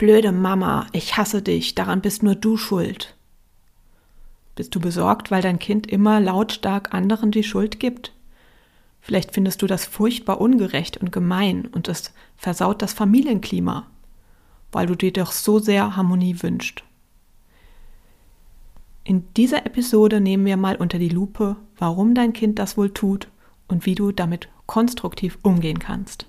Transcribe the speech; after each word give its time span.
Blöde 0.00 0.32
Mama, 0.32 0.86
ich 0.92 1.18
hasse 1.18 1.42
dich, 1.42 1.74
daran 1.74 2.00
bist 2.00 2.22
nur 2.22 2.34
du 2.34 2.56
schuld. 2.56 3.14
Bist 4.56 4.74
du 4.74 4.80
besorgt, 4.80 5.30
weil 5.30 5.42
dein 5.42 5.58
Kind 5.58 5.86
immer 5.88 6.20
lautstark 6.20 6.94
anderen 6.94 7.32
die 7.32 7.42
Schuld 7.42 7.78
gibt? 7.78 8.14
Vielleicht 9.02 9.34
findest 9.34 9.60
du 9.60 9.66
das 9.66 9.84
furchtbar 9.84 10.40
ungerecht 10.40 10.96
und 10.96 11.12
gemein 11.12 11.66
und 11.66 11.86
es 11.86 12.14
versaut 12.38 12.80
das 12.80 12.94
Familienklima, 12.94 13.88
weil 14.72 14.86
du 14.86 14.94
dir 14.94 15.12
doch 15.12 15.32
so 15.32 15.58
sehr 15.58 15.96
Harmonie 15.96 16.36
wünschst. 16.40 16.82
In 19.04 19.26
dieser 19.36 19.66
Episode 19.66 20.22
nehmen 20.22 20.46
wir 20.46 20.56
mal 20.56 20.76
unter 20.76 20.98
die 20.98 21.10
Lupe, 21.10 21.56
warum 21.76 22.14
dein 22.14 22.32
Kind 22.32 22.58
das 22.58 22.78
wohl 22.78 22.94
tut 22.94 23.28
und 23.68 23.84
wie 23.84 23.96
du 23.96 24.12
damit 24.12 24.48
konstruktiv 24.64 25.36
umgehen 25.42 25.78
kannst. 25.78 26.24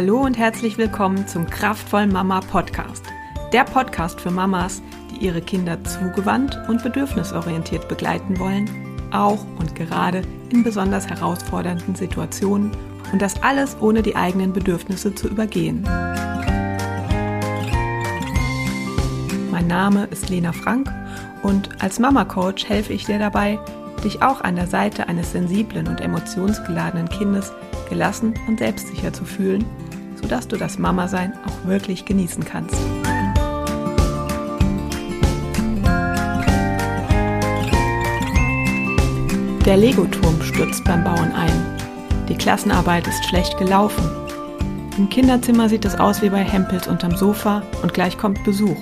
Hallo 0.00 0.20
und 0.20 0.38
herzlich 0.38 0.78
willkommen 0.78 1.26
zum 1.26 1.50
Kraftvollen 1.50 2.12
Mama 2.12 2.38
Podcast. 2.38 3.02
Der 3.52 3.64
Podcast 3.64 4.20
für 4.20 4.30
Mamas, 4.30 4.80
die 5.10 5.26
ihre 5.26 5.40
Kinder 5.40 5.82
zugewandt 5.82 6.56
und 6.68 6.84
bedürfnisorientiert 6.84 7.88
begleiten 7.88 8.38
wollen, 8.38 8.70
auch 9.10 9.44
und 9.58 9.74
gerade 9.74 10.22
in 10.50 10.62
besonders 10.62 11.08
herausfordernden 11.08 11.96
Situationen 11.96 12.70
und 13.12 13.20
das 13.20 13.42
alles 13.42 13.76
ohne 13.80 14.02
die 14.02 14.14
eigenen 14.14 14.52
Bedürfnisse 14.52 15.16
zu 15.16 15.26
übergehen. 15.26 15.82
Mein 19.50 19.66
Name 19.66 20.04
ist 20.12 20.28
Lena 20.28 20.52
Frank 20.52 20.88
und 21.42 21.82
als 21.82 21.98
Mama 21.98 22.24
Coach 22.24 22.68
helfe 22.68 22.92
ich 22.92 23.06
dir 23.06 23.18
dabei, 23.18 23.58
dich 24.04 24.22
auch 24.22 24.42
an 24.42 24.54
der 24.54 24.68
Seite 24.68 25.08
eines 25.08 25.32
sensiblen 25.32 25.88
und 25.88 26.00
emotionsgeladenen 26.00 27.08
Kindes 27.08 27.50
gelassen 27.88 28.34
und 28.46 28.60
selbstsicher 28.60 29.12
zu 29.12 29.24
fühlen 29.24 29.64
sodass 30.20 30.48
du 30.48 30.56
das 30.56 30.78
Mama-Sein 30.78 31.32
auch 31.46 31.68
wirklich 31.68 32.04
genießen 32.04 32.44
kannst. 32.44 32.76
Der 39.64 39.76
Legoturm 39.76 40.40
stürzt 40.40 40.82
beim 40.84 41.04
Bauen 41.04 41.30
ein. 41.32 41.76
Die 42.28 42.34
Klassenarbeit 42.34 43.06
ist 43.06 43.24
schlecht 43.26 43.58
gelaufen. 43.58 44.02
Im 44.96 45.10
Kinderzimmer 45.10 45.68
sieht 45.68 45.84
es 45.84 45.94
aus 45.98 46.22
wie 46.22 46.30
bei 46.30 46.42
Hempels 46.42 46.88
unterm 46.88 47.16
Sofa 47.16 47.62
und 47.82 47.92
gleich 47.92 48.16
kommt 48.16 48.42
Besuch. 48.44 48.78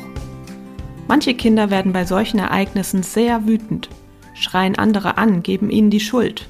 Manche 1.09 1.35
Kinder 1.35 1.71
werden 1.71 1.93
bei 1.93 2.05
solchen 2.05 2.39
Ereignissen 2.39 3.03
sehr 3.03 3.47
wütend, 3.47 3.89
schreien 4.35 4.79
andere 4.79 5.19
an, 5.19 5.43
geben 5.43 5.71
ihnen 5.71 5.91
die 5.91 6.01
Schuld. 6.01 6.49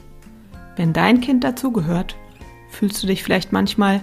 Wenn 0.77 0.93
dein 0.93 1.21
Kind 1.21 1.43
dazugehört, 1.43 2.17
fühlst 2.71 3.03
du 3.03 3.07
dich 3.07 3.23
vielleicht 3.23 3.53
manchmal 3.53 4.03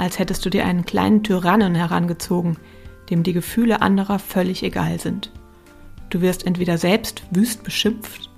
als 0.00 0.18
hättest 0.18 0.46
du 0.46 0.50
dir 0.50 0.64
einen 0.64 0.86
kleinen 0.86 1.22
Tyrannen 1.22 1.74
herangezogen, 1.74 2.56
dem 3.10 3.22
die 3.22 3.34
Gefühle 3.34 3.82
anderer 3.82 4.18
völlig 4.18 4.62
egal 4.62 4.98
sind. 4.98 5.30
Du 6.08 6.22
wirst 6.22 6.46
entweder 6.46 6.78
selbst 6.78 7.22
wüst 7.30 7.62
beschimpft 7.64 8.30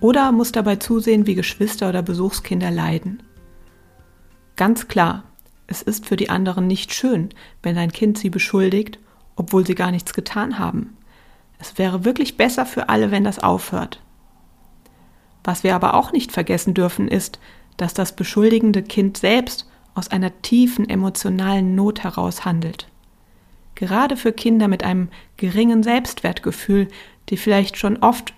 oder 0.00 0.32
musst 0.32 0.56
dabei 0.56 0.76
zusehen, 0.76 1.28
wie 1.28 1.36
Geschwister 1.36 1.88
oder 1.88 2.02
Besuchskinder 2.02 2.72
leiden. 2.72 3.22
Ganz 4.56 4.88
klar, 4.88 5.22
es 5.68 5.82
ist 5.82 6.04
für 6.04 6.16
die 6.16 6.30
anderen 6.30 6.66
nicht 6.66 6.92
schön, 6.92 7.28
wenn 7.62 7.76
dein 7.76 7.92
Kind 7.92 8.18
sie 8.18 8.30
beschuldigt, 8.30 8.98
obwohl 9.36 9.64
sie 9.64 9.76
gar 9.76 9.92
nichts 9.92 10.14
getan 10.14 10.58
haben. 10.58 10.96
Es 11.60 11.78
wäre 11.78 12.04
wirklich 12.04 12.36
besser 12.36 12.66
für 12.66 12.88
alle, 12.88 13.12
wenn 13.12 13.22
das 13.22 13.38
aufhört. 13.38 14.00
Was 15.44 15.62
wir 15.62 15.76
aber 15.76 15.94
auch 15.94 16.10
nicht 16.10 16.32
vergessen 16.32 16.74
dürfen, 16.74 17.06
ist, 17.06 17.38
dass 17.76 17.94
das 17.94 18.16
beschuldigende 18.16 18.82
Kind 18.82 19.16
selbst 19.16 19.68
aus 19.94 20.08
einer 20.08 20.42
tiefen 20.42 20.88
emotionalen 20.88 21.74
Not 21.74 22.02
heraus 22.02 22.44
handelt. 22.44 22.88
Gerade 23.74 24.16
für 24.16 24.32
Kinder 24.32 24.68
mit 24.68 24.84
einem 24.84 25.08
geringen 25.36 25.82
Selbstwertgefühl, 25.82 26.88
die 27.28 27.36
vielleicht 27.36 27.76
schon 27.76 27.98
oft 27.98 28.34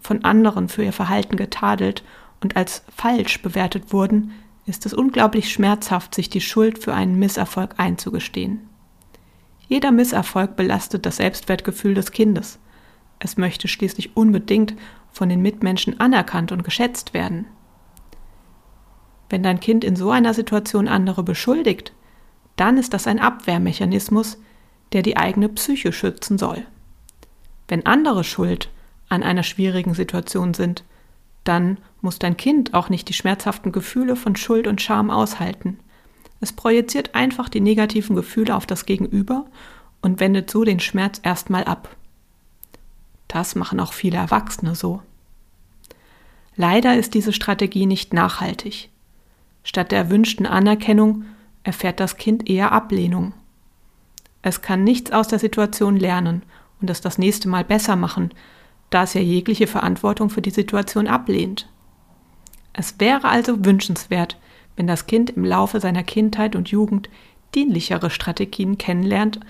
von 0.00 0.24
anderen 0.24 0.68
für 0.68 0.84
ihr 0.84 0.92
Verhalten 0.92 1.36
getadelt 1.36 2.04
und 2.40 2.56
als 2.56 2.84
falsch 2.94 3.42
bewertet 3.42 3.92
wurden, 3.92 4.32
ist 4.66 4.86
es 4.86 4.94
unglaublich 4.94 5.50
schmerzhaft, 5.50 6.14
sich 6.14 6.28
die 6.30 6.40
Schuld 6.40 6.78
für 6.78 6.94
einen 6.94 7.18
Misserfolg 7.18 7.74
einzugestehen. 7.78 8.60
Jeder 9.66 9.90
Misserfolg 9.90 10.56
belastet 10.56 11.04
das 11.06 11.16
Selbstwertgefühl 11.16 11.94
des 11.94 12.12
Kindes. 12.12 12.58
Es 13.18 13.36
möchte 13.36 13.66
schließlich 13.68 14.16
unbedingt 14.16 14.74
von 15.10 15.28
den 15.28 15.42
Mitmenschen 15.42 15.98
anerkannt 16.00 16.52
und 16.52 16.64
geschätzt 16.64 17.12
werden. 17.14 17.46
Wenn 19.30 19.42
dein 19.42 19.60
Kind 19.60 19.84
in 19.84 19.96
so 19.96 20.10
einer 20.10 20.34
Situation 20.34 20.88
andere 20.88 21.22
beschuldigt, 21.22 21.92
dann 22.56 22.76
ist 22.76 22.94
das 22.94 23.06
ein 23.06 23.20
Abwehrmechanismus, 23.20 24.38
der 24.92 25.02
die 25.02 25.16
eigene 25.16 25.48
Psyche 25.48 25.92
schützen 25.92 26.38
soll. 26.38 26.64
Wenn 27.68 27.86
andere 27.86 28.24
schuld 28.24 28.70
an 29.08 29.22
einer 29.22 29.42
schwierigen 29.42 29.94
Situation 29.94 30.54
sind, 30.54 30.84
dann 31.44 31.78
muss 32.00 32.18
dein 32.18 32.36
Kind 32.36 32.74
auch 32.74 32.88
nicht 32.88 33.08
die 33.08 33.14
schmerzhaften 33.14 33.72
Gefühle 33.72 34.16
von 34.16 34.36
Schuld 34.36 34.66
und 34.66 34.82
Scham 34.82 35.10
aushalten. 35.10 35.78
Es 36.40 36.52
projiziert 36.52 37.14
einfach 37.14 37.48
die 37.48 37.60
negativen 37.60 38.16
Gefühle 38.16 38.54
auf 38.54 38.66
das 38.66 38.86
Gegenüber 38.86 39.46
und 40.00 40.20
wendet 40.20 40.50
so 40.50 40.64
den 40.64 40.80
Schmerz 40.80 41.20
erstmal 41.22 41.64
ab. 41.64 41.96
Das 43.28 43.54
machen 43.54 43.80
auch 43.80 43.92
viele 43.92 44.18
Erwachsene 44.18 44.74
so. 44.74 45.02
Leider 46.56 46.96
ist 46.96 47.14
diese 47.14 47.32
Strategie 47.32 47.86
nicht 47.86 48.12
nachhaltig. 48.12 48.90
Statt 49.62 49.92
der 49.92 49.98
erwünschten 49.98 50.46
Anerkennung 50.46 51.24
erfährt 51.62 52.00
das 52.00 52.16
Kind 52.16 52.48
eher 52.48 52.72
Ablehnung. 52.72 53.34
Es 54.42 54.62
kann 54.62 54.84
nichts 54.84 55.12
aus 55.12 55.28
der 55.28 55.38
Situation 55.38 55.96
lernen 55.96 56.42
und 56.80 56.90
es 56.90 57.00
das 57.00 57.18
nächste 57.18 57.48
Mal 57.48 57.64
besser 57.64 57.96
machen, 57.96 58.30
da 58.90 59.02
es 59.02 59.14
ja 59.14 59.20
jegliche 59.20 59.66
Verantwortung 59.66 60.30
für 60.30 60.42
die 60.42 60.50
Situation 60.50 61.06
ablehnt. 61.06 61.68
Es 62.72 62.98
wäre 62.98 63.28
also 63.28 63.64
wünschenswert, 63.64 64.38
wenn 64.76 64.86
das 64.86 65.06
Kind 65.06 65.30
im 65.30 65.44
Laufe 65.44 65.80
seiner 65.80 66.04
Kindheit 66.04 66.54
und 66.54 66.68
Jugend 66.68 67.10
dienlichere 67.54 68.10
Strategien 68.10 68.78
kennenlernt, 68.78 69.40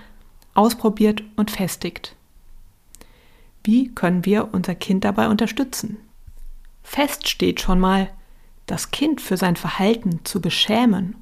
ausprobiert 0.55 1.23
und 1.35 1.51
festigt. 1.51 2.15
Wie 3.63 3.93
können 3.93 4.25
wir 4.25 4.49
unser 4.53 4.73
Kind 4.73 5.03
dabei 5.03 5.29
unterstützen? 5.29 5.97
Fest 6.81 7.29
steht 7.29 7.61
schon 7.61 7.79
mal, 7.79 8.09
das 8.69 8.91
Kind 8.91 9.19
für 9.19 9.35
sein 9.35 9.55
Verhalten 9.55 10.21
zu 10.25 10.41
beschämen 10.41 11.15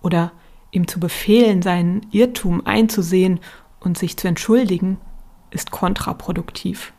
oder 0.00 0.32
ihm 0.70 0.88
zu 0.88 0.98
befehlen, 0.98 1.60
seinen 1.60 2.06
Irrtum 2.10 2.66
einzusehen 2.66 3.40
und 3.80 3.98
sich 3.98 4.16
zu 4.16 4.26
entschuldigen, 4.26 4.98
ist 5.50 5.70
kontraproduktiv. 5.70 6.92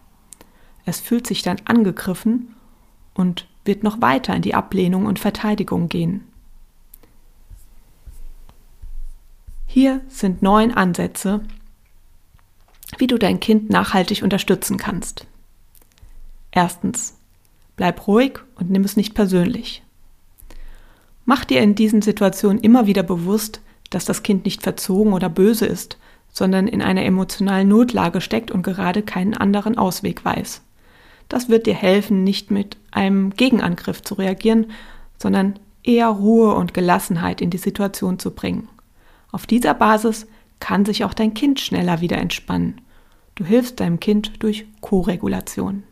Es 0.86 1.00
fühlt 1.00 1.26
sich 1.26 1.42
dann 1.42 1.58
angegriffen 1.66 2.56
und 3.16 3.48
wird 3.66 3.84
noch 3.84 4.02
weiter 4.02 4.36
in 4.36 4.44
die 4.44 4.54
Ablehnung 4.54 5.08
und 5.08 5.18
Verteidigung 5.18 5.90
gehen. 5.90 6.24
Hier 9.66 10.02
sind 10.08 10.44
neun 10.44 10.72
Ansätze, 10.72 11.42
wie 13.00 13.08
du 13.08 13.18
dein 13.18 13.40
Kind 13.40 13.72
nachhaltig 13.72 14.22
unterstützen 14.22 14.78
kannst. 14.78 15.26
Erstens, 16.52 17.18
bleib 17.76 18.08
ruhig 18.08 18.40
und 18.56 18.70
nimm 18.70 18.84
es 18.84 18.96
nicht 18.96 19.16
persönlich. 19.16 19.84
Mach 21.25 21.44
dir 21.44 21.62
in 21.62 21.75
diesen 21.75 22.02
Situationen 22.02 22.59
immer 22.59 22.88
wieder 22.88 23.03
bewusst, 23.03 23.62
dass 23.90 24.06
das 24.06 24.24
Kind 24.24 24.46
nicht 24.46 24.63
verzogen 24.63 25.13
oder 25.13 25.30
böse 25.30 25.66
ist, 25.66 25.97
sondern 26.31 26.68
in 26.68 26.81
einer 26.81 27.03
emotionalen 27.03 27.68
Notlage 27.68 28.22
steckt 28.22 28.52
und 28.52 28.63
gerade 28.63 29.02
keinen 29.02 29.34
anderen 29.34 29.78
Ausweg 29.78 30.24
weiß. 30.24 30.62
Das 31.30 31.50
wird 31.50 31.66
dir 31.66 31.74
helfen, 31.74 32.24
nicht 32.24 32.52
mit 32.52 32.78
einem 32.91 33.31
Gegenangriff 33.31 34.02
zu 34.02 34.16
reagieren, 34.16 34.68
sondern 35.18 35.59
eher 35.84 36.08
Ruhe 36.08 36.53
und 36.56 36.74
Gelassenheit 36.74 37.42
in 37.42 37.50
die 37.50 37.57
Situation 37.57 38.19
zu 38.19 38.31
bringen. 38.31 38.68
Auf 39.31 39.48
dieser 39.48 39.74
Basis 39.74 40.27
kann 40.60 40.86
sich 40.86 41.04
auch 41.04 41.13
dein 41.13 41.33
Kind 41.33 41.60
schneller 41.60 42.01
wieder 42.01 42.18
entspannen. 42.18 42.81
Du 43.36 43.44
hilfst 43.44 43.80
deinem 43.80 44.00
Kind 44.00 44.44
durch 44.44 44.66
Koregulation. 44.81 45.83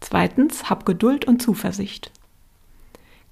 Zweitens, 0.00 0.70
hab 0.70 0.86
Geduld 0.86 1.26
und 1.26 1.42
Zuversicht. 1.42 2.10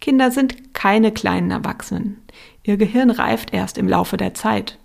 Kinder 0.00 0.30
sind 0.30 0.74
keine 0.74 1.12
kleinen 1.12 1.50
Erwachsenen. 1.50 2.18
Ihr 2.62 2.76
Gehirn 2.76 3.10
reift 3.10 3.52
erst 3.52 3.78
im 3.78 3.88
Laufe 3.88 4.16
der 4.16 4.34
Zeit. 4.34 4.78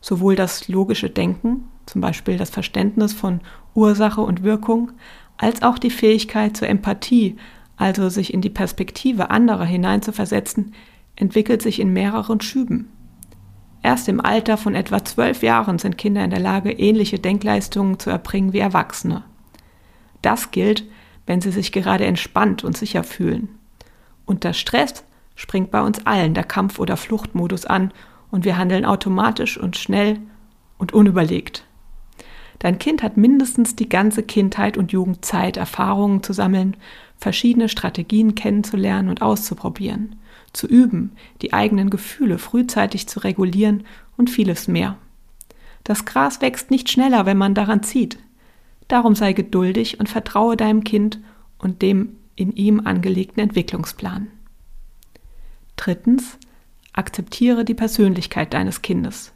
Sowohl 0.00 0.36
das 0.36 0.68
logische 0.68 1.10
Denken, 1.10 1.68
zum 1.86 2.00
Beispiel 2.00 2.36
das 2.36 2.50
Verständnis 2.50 3.12
von 3.12 3.40
Ursache 3.74 4.20
und 4.20 4.42
Wirkung, 4.42 4.92
als 5.36 5.62
auch 5.62 5.78
die 5.78 5.90
Fähigkeit 5.90 6.56
zur 6.56 6.68
Empathie, 6.68 7.36
also 7.76 8.08
sich 8.08 8.34
in 8.34 8.40
die 8.40 8.50
Perspektive 8.50 9.30
anderer 9.30 9.64
hineinzuversetzen, 9.64 10.74
entwickelt 11.14 11.62
sich 11.62 11.80
in 11.80 11.92
mehreren 11.92 12.40
Schüben. 12.40 12.90
Erst 13.82 14.08
im 14.08 14.20
Alter 14.20 14.56
von 14.56 14.74
etwa 14.74 15.04
zwölf 15.04 15.42
Jahren 15.42 15.78
sind 15.78 15.98
Kinder 15.98 16.24
in 16.24 16.30
der 16.30 16.40
Lage, 16.40 16.72
ähnliche 16.72 17.18
Denkleistungen 17.18 17.98
zu 17.98 18.10
erbringen 18.10 18.52
wie 18.52 18.58
Erwachsene. 18.58 19.22
Das 20.20 20.50
gilt, 20.50 20.84
wenn 21.26 21.40
sie 21.40 21.52
sich 21.52 21.70
gerade 21.70 22.04
entspannt 22.04 22.64
und 22.64 22.76
sicher 22.76 23.04
fühlen. 23.04 23.57
Unter 24.28 24.52
Stress 24.52 25.04
springt 25.36 25.70
bei 25.70 25.80
uns 25.80 26.04
allen 26.04 26.34
der 26.34 26.44
Kampf- 26.44 26.78
oder 26.78 26.98
Fluchtmodus 26.98 27.64
an 27.64 27.94
und 28.30 28.44
wir 28.44 28.58
handeln 28.58 28.84
automatisch 28.84 29.56
und 29.56 29.78
schnell 29.78 30.20
und 30.76 30.92
unüberlegt. 30.92 31.64
Dein 32.58 32.78
Kind 32.78 33.02
hat 33.02 33.16
mindestens 33.16 33.74
die 33.74 33.88
ganze 33.88 34.22
Kindheit 34.22 34.76
und 34.76 34.92
Jugend 34.92 35.24
Zeit, 35.24 35.56
Erfahrungen 35.56 36.22
zu 36.22 36.34
sammeln, 36.34 36.76
verschiedene 37.16 37.70
Strategien 37.70 38.34
kennenzulernen 38.34 39.08
und 39.08 39.22
auszuprobieren, 39.22 40.16
zu 40.52 40.66
üben, 40.66 41.12
die 41.40 41.54
eigenen 41.54 41.88
Gefühle 41.88 42.36
frühzeitig 42.36 43.06
zu 43.06 43.20
regulieren 43.20 43.84
und 44.18 44.28
vieles 44.28 44.68
mehr. 44.68 44.98
Das 45.84 46.04
Gras 46.04 46.42
wächst 46.42 46.70
nicht 46.70 46.90
schneller, 46.90 47.24
wenn 47.24 47.38
man 47.38 47.54
daran 47.54 47.82
zieht. 47.82 48.18
Darum 48.88 49.14
sei 49.14 49.32
geduldig 49.32 49.98
und 49.98 50.10
vertraue 50.10 50.58
deinem 50.58 50.84
Kind 50.84 51.18
und 51.56 51.80
dem 51.80 52.18
in 52.38 52.52
ihm 52.52 52.80
angelegten 52.84 53.42
Entwicklungsplan. 53.42 54.28
Drittens, 55.76 56.38
akzeptiere 56.92 57.64
die 57.64 57.74
Persönlichkeit 57.74 58.54
deines 58.54 58.82
Kindes. 58.82 59.32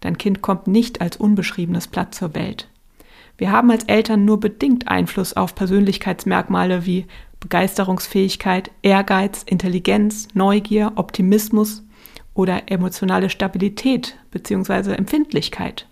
Dein 0.00 0.16
Kind 0.16 0.42
kommt 0.42 0.66
nicht 0.66 1.00
als 1.00 1.16
unbeschriebenes 1.16 1.88
Blatt 1.88 2.14
zur 2.14 2.34
Welt. 2.34 2.68
Wir 3.36 3.52
haben 3.52 3.70
als 3.70 3.84
Eltern 3.84 4.24
nur 4.24 4.40
bedingt 4.40 4.88
Einfluss 4.88 5.34
auf 5.34 5.54
Persönlichkeitsmerkmale 5.54 6.86
wie 6.86 7.06
Begeisterungsfähigkeit, 7.40 8.70
Ehrgeiz, 8.82 9.42
Intelligenz, 9.44 10.28
Neugier, 10.34 10.92
Optimismus 10.96 11.84
oder 12.34 12.70
emotionale 12.70 13.30
Stabilität 13.30 14.16
bzw. 14.30 14.92
Empfindlichkeit. 14.92 15.86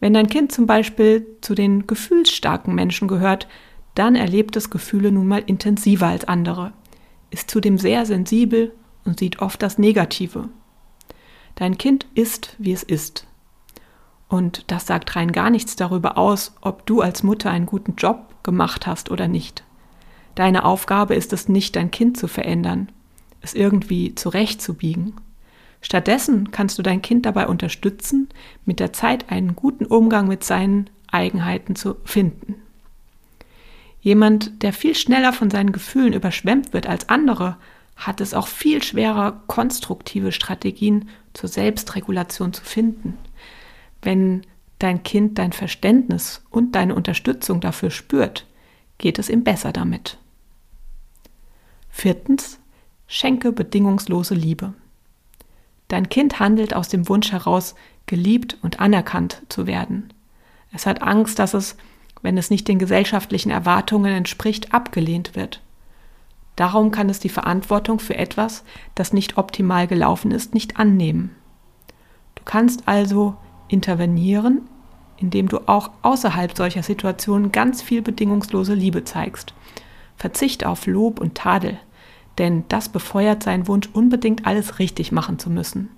Wenn 0.00 0.14
dein 0.14 0.28
Kind 0.28 0.52
zum 0.52 0.66
Beispiel 0.66 1.26
zu 1.40 1.54
den 1.54 1.86
gefühlsstarken 1.86 2.74
Menschen 2.74 3.08
gehört, 3.08 3.48
dann 3.96 4.14
erlebt 4.14 4.56
es 4.56 4.70
Gefühle 4.70 5.10
nun 5.10 5.26
mal 5.26 5.42
intensiver 5.44 6.06
als 6.06 6.26
andere, 6.26 6.72
ist 7.30 7.50
zudem 7.50 7.78
sehr 7.78 8.06
sensibel 8.06 8.72
und 9.04 9.18
sieht 9.18 9.40
oft 9.40 9.62
das 9.62 9.78
Negative. 9.78 10.48
Dein 11.54 11.78
Kind 11.78 12.06
ist, 12.14 12.54
wie 12.58 12.72
es 12.72 12.82
ist. 12.82 13.26
Und 14.28 14.70
das 14.70 14.86
sagt 14.86 15.16
rein 15.16 15.32
gar 15.32 15.50
nichts 15.50 15.76
darüber 15.76 16.18
aus, 16.18 16.54
ob 16.60 16.84
du 16.84 17.00
als 17.00 17.22
Mutter 17.22 17.50
einen 17.50 17.66
guten 17.66 17.94
Job 17.96 18.34
gemacht 18.42 18.86
hast 18.86 19.10
oder 19.10 19.28
nicht. 19.28 19.64
Deine 20.34 20.66
Aufgabe 20.66 21.14
ist 21.14 21.32
es 21.32 21.48
nicht, 21.48 21.76
dein 21.76 21.90
Kind 21.90 22.18
zu 22.18 22.28
verändern, 22.28 22.92
es 23.40 23.54
irgendwie 23.54 24.14
zurechtzubiegen. 24.14 25.14
Stattdessen 25.80 26.50
kannst 26.50 26.78
du 26.78 26.82
dein 26.82 27.00
Kind 27.00 27.24
dabei 27.24 27.46
unterstützen, 27.46 28.28
mit 28.66 28.78
der 28.78 28.92
Zeit 28.92 29.30
einen 29.30 29.56
guten 29.56 29.86
Umgang 29.86 30.28
mit 30.28 30.44
seinen 30.44 30.90
Eigenheiten 31.10 31.76
zu 31.76 31.96
finden. 32.04 32.56
Jemand, 34.06 34.62
der 34.62 34.72
viel 34.72 34.94
schneller 34.94 35.32
von 35.32 35.50
seinen 35.50 35.72
Gefühlen 35.72 36.12
überschwemmt 36.12 36.72
wird 36.72 36.86
als 36.86 37.08
andere, 37.08 37.56
hat 37.96 38.20
es 38.20 38.34
auch 38.34 38.46
viel 38.46 38.80
schwerer, 38.80 39.42
konstruktive 39.48 40.30
Strategien 40.30 41.08
zur 41.34 41.48
Selbstregulation 41.48 42.52
zu 42.52 42.62
finden. 42.62 43.18
Wenn 44.02 44.42
dein 44.78 45.02
Kind 45.02 45.38
dein 45.38 45.50
Verständnis 45.52 46.44
und 46.50 46.76
deine 46.76 46.94
Unterstützung 46.94 47.60
dafür 47.60 47.90
spürt, 47.90 48.46
geht 48.98 49.18
es 49.18 49.28
ihm 49.28 49.42
besser 49.42 49.72
damit. 49.72 50.18
Viertens, 51.90 52.60
schenke 53.08 53.50
bedingungslose 53.50 54.36
Liebe. 54.36 54.72
Dein 55.88 56.08
Kind 56.08 56.38
handelt 56.38 56.74
aus 56.74 56.88
dem 56.88 57.08
Wunsch 57.08 57.32
heraus, 57.32 57.74
geliebt 58.06 58.56
und 58.62 58.78
anerkannt 58.78 59.42
zu 59.48 59.66
werden. 59.66 60.12
Es 60.72 60.86
hat 60.86 61.02
Angst, 61.02 61.40
dass 61.40 61.54
es, 61.54 61.76
wenn 62.22 62.38
es 62.38 62.50
nicht 62.50 62.68
den 62.68 62.78
gesellschaftlichen 62.78 63.50
Erwartungen 63.50 64.12
entspricht, 64.12 64.72
abgelehnt 64.72 65.36
wird. 65.36 65.60
Darum 66.56 66.90
kann 66.90 67.10
es 67.10 67.20
die 67.20 67.28
Verantwortung 67.28 67.98
für 67.98 68.16
etwas, 68.16 68.64
das 68.94 69.12
nicht 69.12 69.36
optimal 69.36 69.86
gelaufen 69.86 70.30
ist, 70.30 70.54
nicht 70.54 70.78
annehmen. 70.78 71.34
Du 72.34 72.42
kannst 72.44 72.88
also 72.88 73.36
intervenieren, 73.68 74.62
indem 75.18 75.48
du 75.48 75.68
auch 75.68 75.90
außerhalb 76.02 76.56
solcher 76.56 76.82
Situationen 76.82 77.52
ganz 77.52 77.82
viel 77.82 78.02
bedingungslose 78.02 78.74
Liebe 78.74 79.04
zeigst. 79.04 79.54
Verzicht 80.16 80.64
auf 80.64 80.86
Lob 80.86 81.20
und 81.20 81.34
Tadel, 81.34 81.78
denn 82.38 82.64
das 82.68 82.88
befeuert 82.88 83.42
seinen 83.42 83.68
Wunsch, 83.68 83.88
unbedingt 83.92 84.46
alles 84.46 84.78
richtig 84.78 85.12
machen 85.12 85.38
zu 85.38 85.50
müssen. 85.50 85.90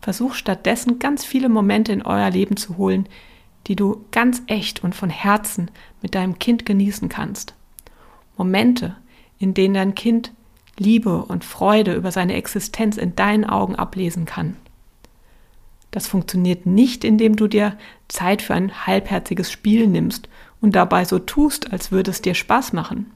Versuch 0.00 0.34
stattdessen 0.34 0.98
ganz 0.98 1.24
viele 1.24 1.48
Momente 1.48 1.92
in 1.92 2.02
euer 2.02 2.30
Leben 2.30 2.56
zu 2.56 2.76
holen, 2.76 3.08
die 3.66 3.76
du 3.76 4.04
ganz 4.12 4.42
echt 4.46 4.82
und 4.84 4.94
von 4.94 5.10
Herzen 5.10 5.70
mit 6.02 6.14
deinem 6.14 6.38
Kind 6.38 6.66
genießen 6.66 7.08
kannst. 7.08 7.54
Momente, 8.36 8.96
in 9.38 9.54
denen 9.54 9.74
dein 9.74 9.94
Kind 9.94 10.32
Liebe 10.78 11.24
und 11.24 11.44
Freude 11.44 11.94
über 11.94 12.12
seine 12.12 12.34
Existenz 12.34 12.96
in 12.96 13.16
deinen 13.16 13.44
Augen 13.44 13.76
ablesen 13.76 14.24
kann. 14.26 14.56
Das 15.90 16.06
funktioniert 16.06 16.66
nicht, 16.66 17.04
indem 17.04 17.36
du 17.36 17.48
dir 17.48 17.78
Zeit 18.08 18.42
für 18.42 18.54
ein 18.54 18.86
halbherziges 18.86 19.50
Spiel 19.50 19.86
nimmst 19.86 20.28
und 20.60 20.76
dabei 20.76 21.04
so 21.06 21.18
tust, 21.18 21.72
als 21.72 21.90
würde 21.90 22.10
es 22.10 22.20
dir 22.20 22.34
Spaß 22.34 22.74
machen. 22.74 23.10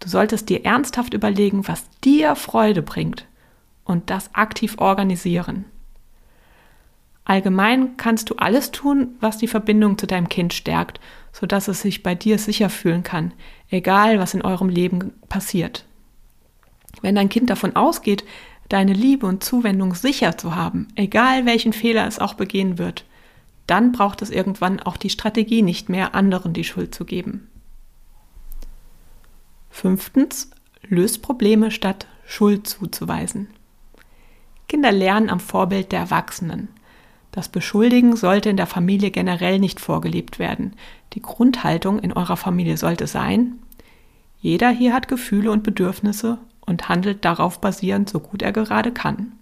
Du 0.00 0.08
solltest 0.08 0.48
dir 0.48 0.64
ernsthaft 0.64 1.14
überlegen, 1.14 1.68
was 1.68 1.84
dir 2.02 2.34
Freude 2.34 2.82
bringt 2.82 3.26
und 3.84 4.10
das 4.10 4.34
aktiv 4.34 4.74
organisieren. 4.78 5.64
Allgemein 7.26 7.96
kannst 7.96 8.30
du 8.30 8.36
alles 8.36 8.70
tun, 8.70 9.16
was 9.20 9.36
die 9.36 9.48
Verbindung 9.48 9.98
zu 9.98 10.06
deinem 10.06 10.28
Kind 10.28 10.54
stärkt, 10.54 11.00
sodass 11.32 11.66
es 11.66 11.82
sich 11.82 12.04
bei 12.04 12.14
dir 12.14 12.38
sicher 12.38 12.70
fühlen 12.70 13.02
kann, 13.02 13.34
egal 13.68 14.20
was 14.20 14.32
in 14.32 14.42
eurem 14.42 14.68
Leben 14.68 15.12
passiert. 15.28 15.84
Wenn 17.02 17.16
dein 17.16 17.28
Kind 17.28 17.50
davon 17.50 17.74
ausgeht, 17.74 18.24
deine 18.68 18.92
Liebe 18.92 19.26
und 19.26 19.42
Zuwendung 19.42 19.96
sicher 19.96 20.38
zu 20.38 20.54
haben, 20.54 20.86
egal 20.94 21.46
welchen 21.46 21.72
Fehler 21.72 22.06
es 22.06 22.20
auch 22.20 22.34
begehen 22.34 22.78
wird, 22.78 23.04
dann 23.66 23.90
braucht 23.90 24.22
es 24.22 24.30
irgendwann 24.30 24.78
auch 24.78 24.96
die 24.96 25.10
Strategie 25.10 25.62
nicht 25.62 25.88
mehr, 25.88 26.14
anderen 26.14 26.52
die 26.52 26.62
Schuld 26.64 26.94
zu 26.94 27.04
geben. 27.04 27.48
Fünftens, 29.68 30.52
löst 30.88 31.22
Probleme 31.22 31.72
statt 31.72 32.06
Schuld 32.24 32.68
zuzuweisen. 32.68 33.48
Kinder 34.68 34.92
lernen 34.92 35.28
am 35.28 35.40
Vorbild 35.40 35.90
der 35.90 35.98
Erwachsenen. 35.98 36.68
Das 37.36 37.50
Beschuldigen 37.50 38.16
sollte 38.16 38.48
in 38.48 38.56
der 38.56 38.66
Familie 38.66 39.10
generell 39.10 39.58
nicht 39.58 39.78
vorgelebt 39.78 40.38
werden. 40.38 40.72
Die 41.12 41.20
Grundhaltung 41.20 41.98
in 41.98 42.14
eurer 42.14 42.38
Familie 42.38 42.78
sollte 42.78 43.06
sein, 43.06 43.58
jeder 44.40 44.70
hier 44.70 44.94
hat 44.94 45.06
Gefühle 45.06 45.50
und 45.50 45.62
Bedürfnisse 45.62 46.38
und 46.64 46.88
handelt 46.88 47.26
darauf 47.26 47.60
basierend, 47.60 48.08
so 48.08 48.20
gut 48.20 48.40
er 48.40 48.52
gerade 48.52 48.90
kann. 48.90 49.32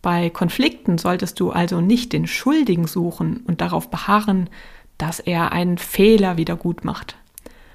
Bei 0.00 0.30
Konflikten 0.30 0.96
solltest 0.96 1.40
du 1.40 1.50
also 1.50 1.80
nicht 1.80 2.12
den 2.12 2.28
Schuldigen 2.28 2.86
suchen 2.86 3.38
und 3.48 3.60
darauf 3.60 3.90
beharren, 3.90 4.48
dass 4.96 5.18
er 5.18 5.50
einen 5.50 5.76
Fehler 5.76 6.36
wieder 6.36 6.54
gut 6.54 6.84
macht. 6.84 7.16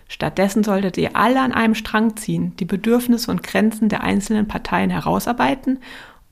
Stattdessen 0.08 0.64
solltet 0.64 0.98
ihr 0.98 1.18
alle 1.18 1.42
an 1.42 1.52
einem 1.52 1.76
Strang 1.76 2.16
ziehen, 2.16 2.56
die 2.56 2.66
Bedürfnisse 2.66 3.30
und 3.30 3.44
Grenzen 3.44 3.90
der 3.90 4.04
einzelnen 4.04 4.48
Parteien 4.48 4.90
herausarbeiten 4.90 5.80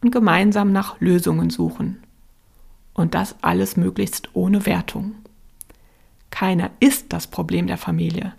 und 0.02 0.12
gemeinsam 0.12 0.72
nach 0.72 1.02
Lösungen 1.02 1.50
suchen. 1.50 2.04
Und 2.98 3.14
das 3.14 3.36
alles 3.42 3.78
möglichst 3.78 4.30
ohne 4.34 4.66
Wertung. 4.66 5.16
Keiner 6.32 6.72
ist 6.82 7.14
das 7.14 7.28
Problem 7.28 7.68
der 7.68 7.78
Familie, 7.78 8.34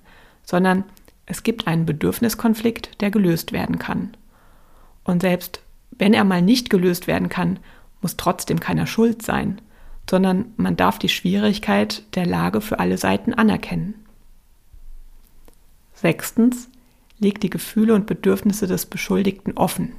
sondern 0.44 0.84
es 1.24 1.42
gibt 1.42 1.66
einen 1.66 1.86
Bedürfniskonflikt, 1.86 3.00
der 3.00 3.10
gelöst 3.10 3.52
werden 3.52 3.78
kann. 3.78 4.14
Und 5.04 5.22
selbst 5.22 5.62
wenn 5.92 6.12
er 6.12 6.24
mal 6.24 6.42
nicht 6.42 6.68
gelöst 6.68 7.06
werden 7.06 7.30
kann, 7.30 7.58
muss 8.02 8.16
trotzdem 8.16 8.60
keiner 8.60 8.86
schuld 8.86 9.22
sein, 9.22 9.60
sondern 10.10 10.52
man 10.56 10.76
darf 10.76 10.98
die 10.98 11.08
Schwierigkeit 11.08 12.02
der 12.14 12.26
Lage 12.26 12.60
für 12.60 12.78
alle 12.78 12.98
Seiten 12.98 13.32
anerkennen. 13.32 13.94
Sechstens, 15.94 16.68
legt 17.18 17.42
die 17.42 17.50
Gefühle 17.50 17.94
und 17.94 18.06
Bedürfnisse 18.06 18.66
des 18.66 18.86
Beschuldigten 18.86 19.54
offen. 19.56 19.94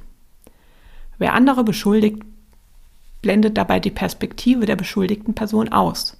Wer 1.18 1.34
andere 1.34 1.64
beschuldigt, 1.64 2.22
blendet 3.22 3.56
dabei 3.56 3.80
die 3.80 3.90
Perspektive 3.90 4.66
der 4.66 4.76
beschuldigten 4.76 5.34
Person 5.34 5.68
aus. 5.70 6.16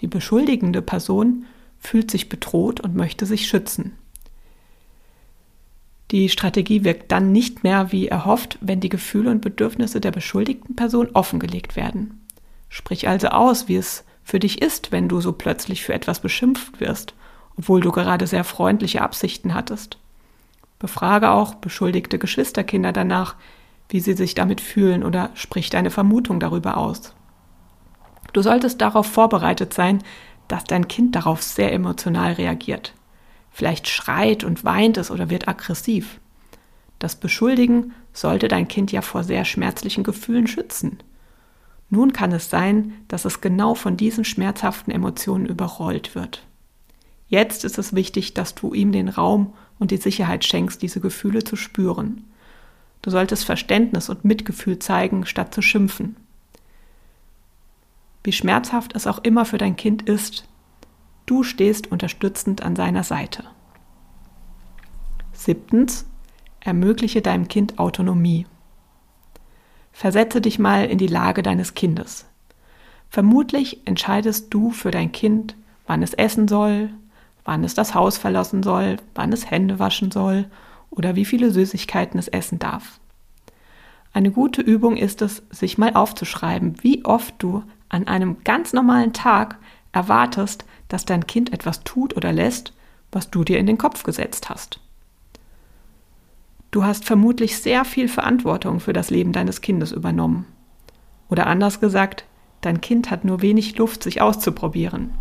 Die 0.00 0.06
beschuldigende 0.06 0.82
Person 0.82 1.44
fühlt 1.78 2.10
sich 2.10 2.28
bedroht 2.28 2.80
und 2.80 2.96
möchte 2.96 3.26
sich 3.26 3.46
schützen. 3.46 3.92
Die 6.10 6.28
Strategie 6.28 6.82
wirkt 6.82 7.12
dann 7.12 7.30
nicht 7.30 7.62
mehr 7.62 7.92
wie 7.92 8.08
erhofft, 8.08 8.58
wenn 8.60 8.80
die 8.80 8.88
Gefühle 8.88 9.30
und 9.30 9.42
Bedürfnisse 9.42 10.00
der 10.00 10.10
beschuldigten 10.10 10.74
Person 10.74 11.10
offengelegt 11.12 11.76
werden. 11.76 12.26
Sprich 12.68 13.06
also 13.06 13.28
aus, 13.28 13.68
wie 13.68 13.76
es 13.76 14.04
für 14.24 14.40
dich 14.40 14.60
ist, 14.60 14.92
wenn 14.92 15.08
du 15.08 15.20
so 15.20 15.32
plötzlich 15.32 15.82
für 15.84 15.94
etwas 15.94 16.20
beschimpft 16.20 16.80
wirst, 16.80 17.14
obwohl 17.56 17.80
du 17.80 17.92
gerade 17.92 18.26
sehr 18.26 18.44
freundliche 18.44 19.02
Absichten 19.02 19.54
hattest. 19.54 19.98
Befrage 20.78 21.30
auch 21.30 21.54
beschuldigte 21.54 22.18
Geschwisterkinder 22.18 22.92
danach, 22.92 23.36
wie 23.90 24.00
sie 24.00 24.14
sich 24.14 24.34
damit 24.34 24.60
fühlen 24.60 25.04
oder 25.04 25.30
sprich 25.34 25.68
deine 25.68 25.90
Vermutung 25.90 26.40
darüber 26.40 26.76
aus. 26.76 27.14
Du 28.32 28.42
solltest 28.42 28.80
darauf 28.80 29.06
vorbereitet 29.06 29.74
sein, 29.74 30.02
dass 30.48 30.64
dein 30.64 30.88
Kind 30.88 31.14
darauf 31.14 31.42
sehr 31.42 31.72
emotional 31.72 32.32
reagiert. 32.32 32.94
Vielleicht 33.50 33.88
schreit 33.88 34.44
und 34.44 34.64
weint 34.64 34.96
es 34.96 35.10
oder 35.10 35.28
wird 35.28 35.48
aggressiv. 35.48 36.20
Das 36.98 37.16
Beschuldigen 37.16 37.92
sollte 38.12 38.48
dein 38.48 38.68
Kind 38.68 38.92
ja 38.92 39.02
vor 39.02 39.24
sehr 39.24 39.44
schmerzlichen 39.44 40.04
Gefühlen 40.04 40.46
schützen. 40.46 40.98
Nun 41.88 42.12
kann 42.12 42.30
es 42.32 42.50
sein, 42.50 42.92
dass 43.08 43.24
es 43.24 43.40
genau 43.40 43.74
von 43.74 43.96
diesen 43.96 44.24
schmerzhaften 44.24 44.92
Emotionen 44.92 45.46
überrollt 45.46 46.14
wird. 46.14 46.46
Jetzt 47.28 47.64
ist 47.64 47.78
es 47.78 47.94
wichtig, 47.94 48.34
dass 48.34 48.54
du 48.54 48.74
ihm 48.74 48.92
den 48.92 49.08
Raum 49.08 49.54
und 49.78 49.90
die 49.90 49.96
Sicherheit 49.96 50.44
schenkst, 50.44 50.82
diese 50.82 51.00
Gefühle 51.00 51.42
zu 51.42 51.56
spüren. 51.56 52.24
Du 53.02 53.10
solltest 53.10 53.44
Verständnis 53.44 54.08
und 54.08 54.24
Mitgefühl 54.24 54.78
zeigen, 54.78 55.24
statt 55.24 55.54
zu 55.54 55.62
schimpfen. 55.62 56.16
Wie 58.22 58.32
schmerzhaft 58.32 58.94
es 58.94 59.06
auch 59.06 59.18
immer 59.24 59.46
für 59.46 59.58
dein 59.58 59.76
Kind 59.76 60.02
ist, 60.02 60.46
du 61.24 61.42
stehst 61.42 61.90
unterstützend 61.90 62.62
an 62.62 62.76
seiner 62.76 63.02
Seite. 63.02 63.44
Siebtens, 65.32 66.06
ermögliche 66.60 67.22
deinem 67.22 67.48
Kind 67.48 67.78
Autonomie. 67.78 68.46
Versetze 69.92 70.42
dich 70.42 70.58
mal 70.58 70.84
in 70.84 70.98
die 70.98 71.06
Lage 71.06 71.42
deines 71.42 71.72
Kindes. 71.72 72.26
Vermutlich 73.08 73.86
entscheidest 73.86 74.52
du 74.52 74.70
für 74.70 74.90
dein 74.90 75.12
Kind, 75.12 75.56
wann 75.86 76.02
es 76.02 76.12
essen 76.12 76.46
soll, 76.46 76.90
wann 77.44 77.64
es 77.64 77.72
das 77.74 77.94
Haus 77.94 78.18
verlassen 78.18 78.62
soll, 78.62 78.98
wann 79.14 79.32
es 79.32 79.50
Hände 79.50 79.78
waschen 79.78 80.10
soll 80.10 80.50
oder 80.90 81.16
wie 81.16 81.24
viele 81.24 81.50
Süßigkeiten 81.50 82.18
es 82.18 82.28
essen 82.28 82.58
darf. 82.58 83.00
Eine 84.12 84.30
gute 84.30 84.60
Übung 84.60 84.96
ist 84.96 85.22
es, 85.22 85.42
sich 85.50 85.78
mal 85.78 85.94
aufzuschreiben, 85.94 86.82
wie 86.82 87.04
oft 87.04 87.34
du 87.38 87.62
an 87.88 88.08
einem 88.08 88.38
ganz 88.44 88.72
normalen 88.72 89.12
Tag 89.12 89.58
erwartest, 89.92 90.64
dass 90.88 91.04
dein 91.04 91.26
Kind 91.26 91.52
etwas 91.52 91.84
tut 91.84 92.16
oder 92.16 92.32
lässt, 92.32 92.72
was 93.12 93.30
du 93.30 93.44
dir 93.44 93.58
in 93.58 93.66
den 93.66 93.78
Kopf 93.78 94.02
gesetzt 94.02 94.50
hast. 94.50 94.80
Du 96.70 96.84
hast 96.84 97.04
vermutlich 97.04 97.58
sehr 97.58 97.84
viel 97.84 98.08
Verantwortung 98.08 98.78
für 98.78 98.92
das 98.92 99.10
Leben 99.10 99.32
deines 99.32 99.60
Kindes 99.60 99.90
übernommen. 99.90 100.46
Oder 101.28 101.46
anders 101.46 101.80
gesagt, 101.80 102.24
dein 102.60 102.80
Kind 102.80 103.10
hat 103.10 103.24
nur 103.24 103.42
wenig 103.42 103.76
Luft, 103.76 104.02
sich 104.02 104.20
auszuprobieren. 104.20 105.14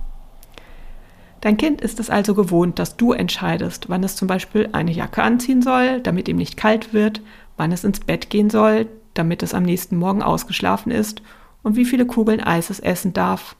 Dein 1.42 1.58
Kind 1.58 1.82
ist 1.82 2.00
es 2.00 2.10
also 2.10 2.36
gewohnt, 2.36 2.80
dass 2.80 2.98
du 2.98 3.14
entscheidest, 3.14 3.88
wann 3.88 4.04
es 4.04 4.16
zum 4.16 4.28
Beispiel 4.28 4.70
eine 4.74 4.92
Jacke 4.92 5.24
anziehen 5.24 5.62
soll, 5.62 6.02
damit 6.02 6.28
ihm 6.28 6.38
nicht 6.38 6.58
kalt 6.58 6.94
wird, 6.94 7.22
wann 7.56 7.72
es 7.72 7.84
ins 7.84 8.02
Bett 8.02 8.30
gehen 8.30 8.50
soll, 8.50 8.88
damit 9.14 9.42
es 9.42 9.54
am 9.54 9.64
nächsten 9.64 9.96
Morgen 9.98 10.22
ausgeschlafen 10.22 10.92
ist 10.92 11.22
und 11.64 11.76
wie 11.76 11.86
viele 11.86 12.06
Kugeln 12.06 12.42
Eis 12.42 12.70
es 12.70 12.80
essen 12.80 13.14
darf, 13.14 13.56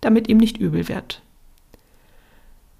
damit 0.00 0.28
ihm 0.28 0.38
nicht 0.38 0.58
übel 0.58 0.88
wird. 0.88 1.22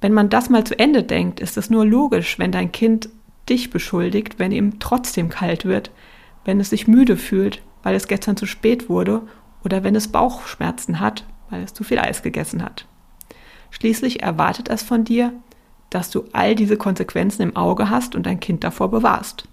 Wenn 0.00 0.12
man 0.12 0.28
das 0.28 0.50
mal 0.50 0.64
zu 0.64 0.78
Ende 0.78 1.02
denkt, 1.02 1.40
ist 1.40 1.56
es 1.56 1.71
nur 1.71 1.87
logisch, 1.87 2.38
wenn 2.38 2.52
dein 2.52 2.73
Kind 2.73 3.09
dich 3.49 3.71
beschuldigt, 3.71 4.38
wenn 4.38 4.52
ihm 4.52 4.78
trotzdem 4.80 5.28
kalt 5.28 5.64
wird, 5.64 5.90
wenn 6.44 6.61
es 6.61 6.71
sich 6.71 6.88
müde 6.88 7.16
fühlt, 7.16 7.62
weil 7.82 7.94
es 7.94 8.09
gestern 8.09 8.37
zu 8.37 8.47
spät 8.47 8.88
wurde 8.88 9.23
oder 9.64 9.85
wenn 9.85 9.94
es 9.94 10.09
Bauchschmerzen 10.09 11.00
hat, 11.00 11.25
weil 11.50 11.62
es 11.62 11.73
zu 11.73 11.85
viel 11.85 11.99
Eis 11.99 12.23
gegessen 12.23 12.62
hat. 12.62 12.87
Schließlich 13.72 14.22
erwartet 14.22 14.68
es 14.68 14.82
von 14.82 15.02
dir, 15.02 15.32
dass 15.90 16.10
du 16.10 16.24
all 16.32 16.54
diese 16.54 16.76
Konsequenzen 16.76 17.42
im 17.42 17.56
Auge 17.56 17.90
hast 17.90 18.14
und 18.14 18.26
dein 18.26 18.38
Kind 18.38 18.62
davor 18.62 18.90
bewahrst. 18.90 19.48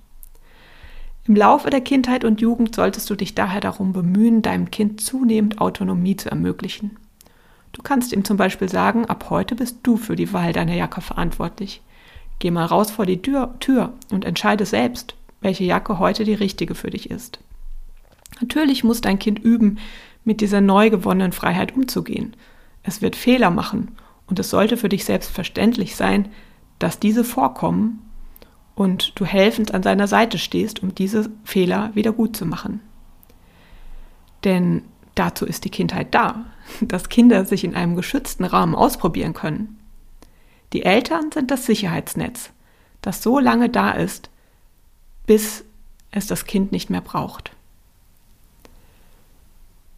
Im 1.25 1.35
Laufe 1.35 1.69
der 1.69 1.81
Kindheit 1.81 2.23
und 2.23 2.41
Jugend 2.41 2.75
solltest 2.75 3.09
du 3.09 3.15
dich 3.15 3.33
daher 3.33 3.61
darum 3.61 3.93
bemühen, 3.93 4.41
deinem 4.41 4.71
Kind 4.71 5.01
zunehmend 5.01 5.61
Autonomie 5.61 6.15
zu 6.15 6.29
ermöglichen. 6.29 6.97
Du 7.71 7.81
kannst 7.81 8.13
ihm 8.13 8.25
zum 8.25 8.35
Beispiel 8.35 8.67
sagen, 8.67 9.05
ab 9.05 9.27
heute 9.29 9.55
bist 9.55 9.77
du 9.83 9.95
für 9.95 10.15
die 10.15 10.33
Wahl 10.33 10.53
deiner 10.53 10.75
Jacke 10.75 11.01
verantwortlich. 11.01 11.81
Geh 12.39 12.51
mal 12.51 12.65
raus 12.65 12.91
vor 12.91 13.05
die 13.05 13.21
Tür, 13.21 13.55
Tür 13.59 13.93
und 14.11 14.25
entscheide 14.25 14.65
selbst, 14.65 15.15
welche 15.41 15.63
Jacke 15.63 15.99
heute 15.99 16.23
die 16.23 16.33
richtige 16.33 16.75
für 16.75 16.89
dich 16.89 17.09
ist. 17.09 17.39
Natürlich 18.41 18.83
muss 18.83 19.01
dein 19.01 19.19
Kind 19.19 19.39
üben, 19.39 19.77
mit 20.25 20.41
dieser 20.41 20.61
neu 20.61 20.89
gewonnenen 20.89 21.31
Freiheit 21.31 21.75
umzugehen. 21.75 22.35
Es 22.83 23.01
wird 23.01 23.15
Fehler 23.15 23.49
machen 23.49 23.95
und 24.29 24.39
es 24.39 24.49
sollte 24.49 24.77
für 24.77 24.89
dich 24.89 25.05
selbstverständlich 25.05 25.95
sein, 25.95 26.29
dass 26.77 26.99
diese 26.99 27.23
vorkommen 27.23 28.09
und 28.75 29.19
du 29.19 29.25
helfend 29.25 29.73
an 29.73 29.83
seiner 29.83 30.07
Seite 30.07 30.37
stehst, 30.37 30.81
um 30.81 30.95
diese 30.95 31.29
Fehler 31.43 31.91
wieder 31.95 32.11
gut 32.11 32.37
zu 32.37 32.45
machen. 32.45 32.79
Denn 34.43 34.83
dazu 35.15 35.45
ist 35.45 35.65
die 35.65 35.71
Kindheit 35.71 36.13
da, 36.13 36.45
dass 36.81 37.09
Kinder 37.09 37.43
sich 37.45 37.63
in 37.63 37.75
einem 37.75 37.95
geschützten 37.95 38.45
Rahmen 38.45 38.75
ausprobieren 38.75 39.33
können. 39.33 39.79
Die 40.71 40.83
Eltern 40.83 41.31
sind 41.31 41.49
das 41.49 41.65
Sicherheitsnetz, 41.65 42.51
das 43.01 43.23
so 43.23 43.39
lange 43.39 43.69
da 43.69 43.91
ist, 43.91 44.29
bis 45.25 45.65
es 46.11 46.27
das 46.27 46.45
Kind 46.45 46.71
nicht 46.71 46.89
mehr 46.89 47.01
braucht. 47.01 47.51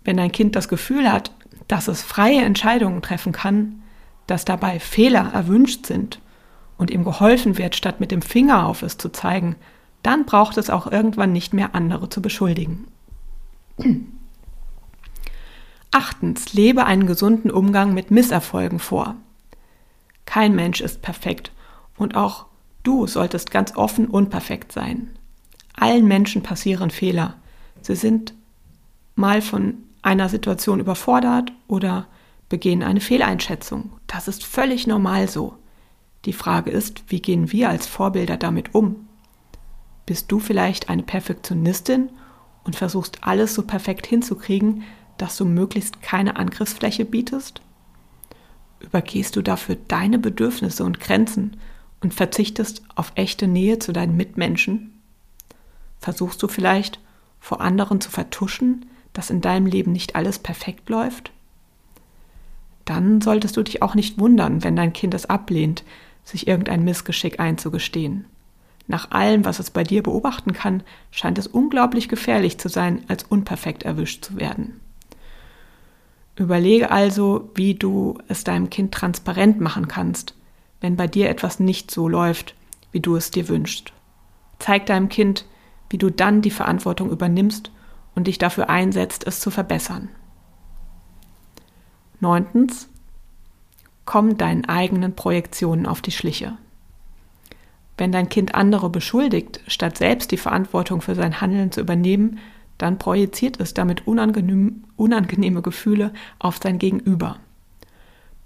Wenn 0.04 0.20
ein 0.20 0.32
Kind 0.32 0.56
das 0.56 0.70
Gefühl 0.70 1.12
hat, 1.12 1.32
dass 1.68 1.88
es 1.88 2.02
freie 2.02 2.42
Entscheidungen 2.42 3.02
treffen 3.02 3.34
kann, 3.34 3.82
dass 4.28 4.46
dabei 4.46 4.80
Fehler 4.80 5.32
erwünscht 5.34 5.86
sind 5.86 6.20
und 6.78 6.92
ihm 6.92 7.04
geholfen 7.04 7.58
wird, 7.58 7.76
statt 7.76 8.00
mit 8.00 8.12
dem 8.12 8.22
Finger 8.22 8.66
auf 8.66 8.82
es 8.82 8.98
zu 8.98 9.10
zeigen, 9.10 9.56
dann 10.04 10.26
braucht 10.26 10.58
es 10.58 10.70
auch 10.70 10.92
irgendwann 10.92 11.32
nicht 11.32 11.54
mehr 11.54 11.76
andere 11.76 12.10
zu 12.10 12.22
beschuldigen. 12.22 12.88
Achtens, 15.92 16.54
lebe 16.54 16.86
einen 16.86 17.06
gesunden 17.06 17.52
Umgang 17.52 17.94
mit 17.94 18.12
Misserfolgen 18.12 18.80
vor. 18.80 19.16
Kein 20.26 20.56
Mensch 20.56 20.80
ist 20.80 21.02
perfekt 21.02 21.52
und 21.98 22.16
auch 22.16 22.46
du 22.84 23.08
solltest 23.08 23.52
ganz 23.52 23.76
offen 23.76 24.08
unperfekt 24.08 24.72
sein. 24.72 25.10
Allen 25.76 26.08
Menschen 26.08 26.44
passieren 26.44 26.90
Fehler. 26.90 27.36
Sie 27.82 27.96
sind 27.96 28.34
mal 29.16 29.42
von 29.42 29.76
einer 30.02 30.30
Situation 30.30 30.80
überfordert 30.80 31.52
oder 31.68 32.08
begehen 32.52 32.84
eine 32.84 33.02
Fehleinschätzung. 33.02 33.94
Das 34.06 34.28
ist 34.28 34.46
völlig 34.46 34.86
normal 34.86 35.28
so. 35.28 35.56
Die 36.26 36.34
Frage 36.34 36.70
ist, 36.70 37.04
wie 37.08 37.22
gehen 37.22 37.52
wir 37.52 37.70
als 37.70 37.88
Vorbilder 37.88 38.38
damit 38.38 38.76
um? 38.76 39.08
Bist 40.06 40.32
du 40.32 40.40
vielleicht 40.40 40.90
eine 40.90 41.02
Perfektionistin 41.02 42.10
und 42.64 42.76
versuchst 42.76 43.24
alles 43.24 43.56
so 43.56 43.64
perfekt 43.64 44.06
hinzukriegen, 44.06 44.84
dass 45.18 45.38
du 45.38 45.46
möglichst 45.46 46.04
keine 46.04 46.36
Angriffsfläche 46.36 47.06
bietest? 47.06 47.62
übergehst 48.82 49.36
du 49.36 49.42
dafür 49.42 49.78
deine 49.88 50.20
Bedürfnisse 50.20 50.84
und 50.84 51.00
Grenzen 51.00 51.58
und 52.02 52.14
verzichtest 52.14 52.82
auf 52.96 53.12
echte 53.16 53.48
Nähe 53.48 53.80
zu 53.80 53.94
deinen 53.94 54.18
Mitmenschen? 54.18 55.00
Versuchst 56.00 56.42
du 56.42 56.48
vielleicht 56.48 57.00
vor 57.40 57.62
anderen 57.62 58.02
zu 58.02 58.10
vertuschen, 58.10 58.88
dass 59.14 59.30
in 59.30 59.42
deinem 59.42 59.68
Leben 59.68 59.92
nicht 59.92 60.16
alles 60.16 60.40
perfekt 60.40 60.90
läuft? 60.90 61.32
Dann 62.86 63.22
solltest 63.22 63.58
du 63.58 63.64
dich 63.64 63.82
auch 63.82 63.96
nicht 63.96 64.20
wundern, 64.20 64.64
wenn 64.64 64.76
dein 64.76 64.94
Kind 64.94 65.14
es 65.14 65.28
ablehnt, 65.28 65.84
sich 66.24 66.48
irgendein 66.48 66.84
Missgeschick 66.84 67.40
einzugestehen. 67.40 68.26
Nach 68.88 69.12
allem, 69.12 69.46
was 69.46 69.60
es 69.60 69.70
bei 69.70 69.84
dir 69.84 70.04
beobachten 70.04 70.54
kann, 70.54 70.84
scheint 71.12 71.38
es 71.38 71.48
unglaublich 71.48 72.10
gefährlich 72.10 72.58
zu 72.58 72.68
sein, 72.68 73.04
als 73.08 73.24
unperfekt 73.24 73.84
erwischt 73.84 74.26
zu 74.26 74.38
werden. 74.38 74.80
Überlege 76.36 76.92
also, 76.92 77.50
wie 77.56 77.76
du 77.76 78.18
es 78.28 78.44
deinem 78.44 78.70
Kind 78.70 78.94
transparent 78.94 79.62
machen 79.62 79.88
kannst, 79.88 80.36
wenn 80.80 80.96
bei 80.96 81.08
dir 81.08 81.30
etwas 81.30 81.60
nicht 81.60 81.92
so 81.92 82.08
läuft, 82.08 82.56
wie 82.92 83.00
du 83.00 83.16
es 83.16 83.32
dir 83.32 83.48
wünschst. 83.48 83.94
Zeig 84.60 84.88
deinem 84.88 85.10
Kind, 85.10 85.46
wie 85.90 85.98
du 85.98 86.10
dann 86.10 86.42
die 86.42 86.52
Verantwortung 86.52 87.12
übernimmst 87.12 87.72
und 88.16 88.28
dich 88.28 88.38
dafür 88.38 88.70
einsetzt, 88.70 89.26
es 89.28 89.40
zu 89.40 89.52
verbessern. 89.52 90.10
Neuntens, 92.22 92.88
komm 94.06 94.38
deinen 94.38 94.66
eigenen 94.66 95.16
Projektionen 95.16 95.86
auf 95.86 96.02
die 96.02 96.12
Schliche. 96.12 96.58
Wenn 97.98 98.12
dein 98.12 98.30
Kind 98.30 98.56
andere 98.56 98.90
beschuldigt, 98.90 99.60
statt 99.68 99.98
selbst 99.98 100.32
die 100.32 100.38
Verantwortung 100.38 101.02
für 101.02 101.16
sein 101.16 101.42
Handeln 101.42 101.72
zu 101.72 101.82
übernehmen, 101.82 102.40
dann 102.78 102.98
projiziert 102.98 103.60
es 103.60 103.74
damit 103.74 104.08
unangenehm, 104.08 104.86
unangenehme 104.96 105.62
Gefühle 105.62 106.14
auf 106.40 106.58
sein 106.58 106.80
Gegenüber. 106.80 107.38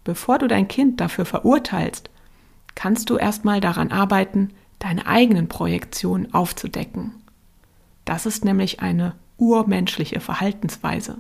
Bevor 0.04 0.40
du 0.40 0.48
dein 0.48 0.68
Kind 0.68 1.00
dafür 1.00 1.26
verurteilst, 1.26 2.10
kannst 2.76 3.10
du 3.10 3.18
erstmal 3.18 3.62
daran 3.62 3.92
arbeiten, 3.92 4.50
deine 4.80 5.08
eigenen 5.08 5.48
Projektionen 5.48 6.34
aufzudecken. 6.34 7.14
Das 8.04 8.26
ist 8.26 8.46
nämlich 8.46 8.82
eine 8.82 9.16
urmenschliche 9.38 10.20
Verhaltensweise. 10.20 11.18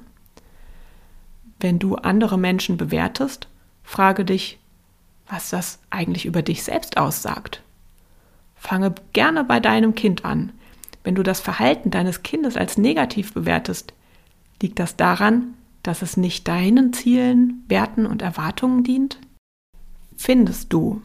Wenn 1.60 1.80
du 1.80 1.96
andere 1.96 2.38
Menschen 2.38 2.78
bewertest, 2.78 3.48
frage 3.84 4.26
dich, 4.26 4.60
was 5.28 5.50
das 5.50 5.80
eigentlich 5.90 6.26
über 6.26 6.42
dich 6.42 6.64
selbst 6.64 6.98
aussagt. 6.98 7.62
Fange 8.56 8.94
gerne 9.14 9.44
bei 9.44 9.60
deinem 9.60 9.96
Kind 9.96 10.26
an, 10.26 10.52
wenn 11.04 11.16
du 11.16 11.24
das 11.24 11.40
Verhalten 11.40 11.92
deines 11.92 12.24
Kindes 12.24 12.58
als 12.58 12.78
negativ 12.78 13.34
bewertest, 13.34 13.94
liegt 14.62 14.80
das 14.80 14.96
daran, 14.96 15.54
dass 15.84 16.02
es 16.02 16.18
nicht 16.18 16.48
deinen 16.48 16.94
Zielen, 16.94 17.64
Werten 17.68 18.06
und 18.06 18.22
Erwartungen 18.22 18.84
dient? 18.84 19.20
Findest 20.18 20.74
du, 20.74 21.02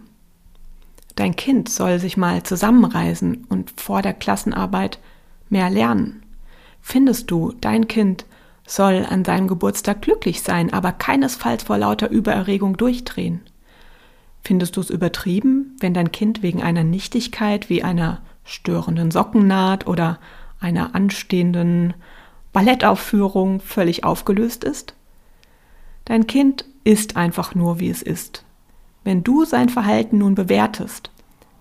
Dein 1.20 1.36
Kind 1.36 1.68
soll 1.68 1.98
sich 1.98 2.16
mal 2.16 2.44
zusammenreisen 2.44 3.44
und 3.50 3.78
vor 3.78 4.00
der 4.00 4.14
Klassenarbeit 4.14 4.98
mehr 5.50 5.68
lernen. 5.68 6.22
Findest 6.80 7.30
du, 7.30 7.52
dein 7.60 7.88
Kind 7.88 8.24
soll 8.70 9.04
an 9.08 9.24
seinem 9.24 9.48
Geburtstag 9.48 10.02
glücklich 10.02 10.42
sein, 10.42 10.72
aber 10.72 10.92
keinesfalls 10.92 11.64
vor 11.64 11.78
lauter 11.78 12.10
Übererregung 12.10 12.76
durchdrehen? 12.76 13.40
Findest 14.42 14.76
du 14.76 14.80
es 14.80 14.90
übertrieben, 14.90 15.76
wenn 15.80 15.92
dein 15.92 16.12
Kind 16.12 16.42
wegen 16.42 16.62
einer 16.62 16.84
Nichtigkeit 16.84 17.68
wie 17.68 17.82
einer 17.82 18.20
störenden 18.44 19.10
Sockennaht 19.10 19.86
oder 19.86 20.18
einer 20.60 20.94
anstehenden 20.94 21.94
Ballettaufführung 22.52 23.60
völlig 23.60 24.04
aufgelöst 24.04 24.64
ist? 24.64 24.94
Dein 26.04 26.26
Kind 26.26 26.64
ist 26.84 27.16
einfach 27.16 27.54
nur, 27.54 27.80
wie 27.80 27.90
es 27.90 28.02
ist. 28.02 28.44
Wenn 29.04 29.22
du 29.22 29.44
sein 29.44 29.68
Verhalten 29.68 30.18
nun 30.18 30.34
bewertest, 30.34 31.10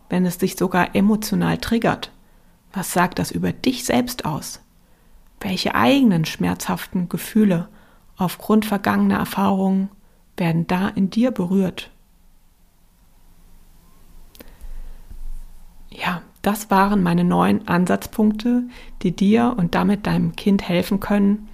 wenn 0.10 0.26
es 0.26 0.38
dich 0.38 0.56
sogar 0.56 0.96
emotional 0.96 1.58
triggert, 1.58 2.12
was 2.74 2.94
sagt 2.94 3.20
das 3.20 3.32
über 3.32 3.52
dich 3.52 3.84
selbst 3.84 4.26
aus? 4.26 4.62
Welche 5.42 5.76
eigenen 5.76 6.26
schmerzhaften 6.26 7.10
Gefühle 7.10 7.70
aufgrund 8.18 8.66
vergangener 8.66 9.18
Erfahrungen 9.18 9.90
werden 10.38 10.68
da 10.68 10.90
in 10.90 11.10
dir 11.10 11.32
berührt? 11.32 11.92
Ja, 15.90 16.22
das 16.42 16.70
waren 16.70 17.04
meine 17.04 17.24
neun 17.24 17.68
Ansatzpunkte, 17.68 18.64
die 19.02 19.16
dir 19.16 19.56
und 19.58 19.76
damit 19.76 20.08
deinem 20.08 20.36
Kind 20.36 20.68
helfen 20.68 21.00
können, 21.00 21.50